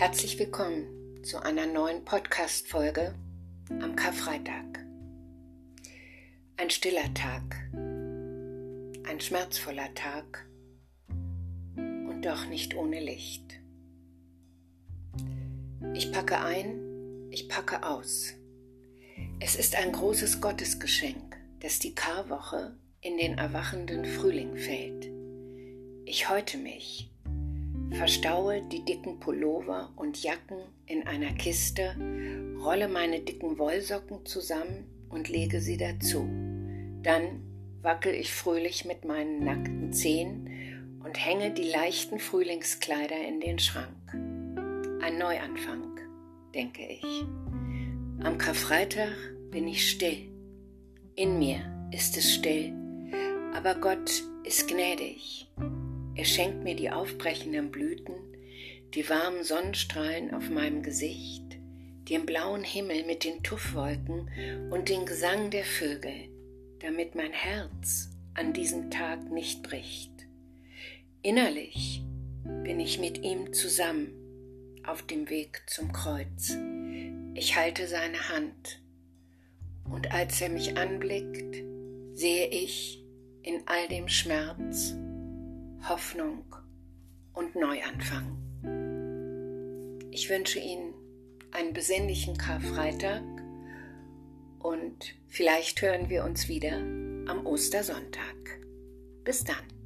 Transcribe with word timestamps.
Herzlich 0.00 0.38
willkommen 0.38 1.22
zu 1.24 1.42
einer 1.42 1.66
neuen 1.66 2.06
Podcast-Folge 2.06 3.14
am 3.82 3.96
Karfreitag. 3.96 4.82
Ein 6.56 6.70
stiller 6.70 7.12
Tag, 7.12 7.54
ein 7.74 9.18
schmerzvoller 9.20 9.92
Tag 9.94 10.48
und 11.76 12.22
doch 12.22 12.46
nicht 12.46 12.74
ohne 12.74 12.98
Licht. 12.98 13.60
Ich 15.92 16.10
packe 16.10 16.40
ein, 16.40 17.28
ich 17.30 17.50
packe 17.50 17.86
aus. 17.86 18.32
Es 19.38 19.54
ist 19.54 19.76
ein 19.76 19.92
großes 19.92 20.40
Gottesgeschenk, 20.40 21.36
dass 21.60 21.78
die 21.78 21.94
Karwoche 21.94 22.74
in 23.02 23.18
den 23.18 23.36
erwachenden 23.36 24.06
Frühling 24.06 24.56
fällt. 24.56 25.10
Ich 26.06 26.30
häute 26.30 26.56
mich, 26.56 27.10
verstaue 27.92 28.62
die 28.62 28.84
dicken 28.84 29.20
Pullover 29.20 29.92
und 29.96 30.22
Jacken 30.22 30.58
in 30.86 31.06
einer 31.06 31.32
Kiste, 31.32 31.94
rolle 32.62 32.88
meine 32.88 33.20
dicken 33.20 33.58
Wollsocken 33.58 34.24
zusammen 34.24 34.86
und 35.08 35.28
lege 35.28 35.60
sie 35.60 35.76
dazu. 35.76 36.28
Dann 37.02 37.42
wackel 37.82 38.14
ich 38.14 38.32
fröhlich 38.32 38.84
mit 38.84 39.04
meinen 39.04 39.44
nackten 39.44 39.92
Zehen 39.92 41.00
und 41.04 41.24
hänge 41.24 41.52
die 41.52 41.70
leichten 41.70 42.18
Frühlingskleider 42.18 43.26
in 43.26 43.40
den 43.40 43.58
Schrank. 43.58 44.12
Ein 45.02 45.18
Neuanfang, 45.18 45.98
denke 46.54 46.86
ich. 46.86 47.24
Am 48.22 48.36
Karfreitag 48.38 49.16
bin 49.50 49.66
ich 49.66 49.90
still. 49.90 50.28
In 51.16 51.38
mir 51.38 51.88
ist 51.90 52.16
es 52.16 52.34
still, 52.34 52.72
aber 53.54 53.74
Gott 53.74 54.22
ist 54.44 54.68
gnädig. 54.68 55.48
Er 56.14 56.24
schenkt 56.24 56.64
mir 56.64 56.74
die 56.74 56.90
aufbrechenden 56.90 57.70
Blüten, 57.70 58.14
die 58.94 59.08
warmen 59.08 59.44
Sonnenstrahlen 59.44 60.34
auf 60.34 60.50
meinem 60.50 60.82
Gesicht, 60.82 61.44
den 62.08 62.26
blauen 62.26 62.64
Himmel 62.64 63.04
mit 63.04 63.24
den 63.24 63.42
Tuffwolken 63.42 64.68
und 64.70 64.88
den 64.88 65.06
Gesang 65.06 65.50
der 65.50 65.64
Vögel, 65.64 66.28
damit 66.80 67.14
mein 67.14 67.32
Herz 67.32 68.10
an 68.34 68.52
diesem 68.52 68.90
Tag 68.90 69.30
nicht 69.30 69.62
bricht. 69.62 70.10
Innerlich 71.22 72.02
bin 72.64 72.80
ich 72.80 72.98
mit 72.98 73.22
ihm 73.22 73.52
zusammen 73.52 74.12
auf 74.84 75.02
dem 75.02 75.28
Weg 75.30 75.62
zum 75.66 75.92
Kreuz. 75.92 76.56
Ich 77.34 77.56
halte 77.56 77.86
seine 77.86 78.28
Hand 78.28 78.82
und 79.84 80.12
als 80.12 80.40
er 80.40 80.48
mich 80.48 80.76
anblickt, 80.76 81.62
sehe 82.14 82.48
ich 82.48 83.04
in 83.42 83.62
all 83.66 83.86
dem 83.88 84.08
Schmerz 84.08 84.94
Hoffnung 85.88 86.44
und 87.32 87.56
Neuanfang. 87.56 88.36
Ich 90.10 90.28
wünsche 90.28 90.58
Ihnen 90.58 90.94
einen 91.52 91.72
besinnlichen 91.72 92.36
Karfreitag 92.36 93.22
und 94.58 95.14
vielleicht 95.26 95.80
hören 95.82 96.10
wir 96.10 96.24
uns 96.24 96.48
wieder 96.48 96.76
am 96.76 97.46
Ostersonntag. 97.46 98.60
Bis 99.24 99.44
dann. 99.44 99.79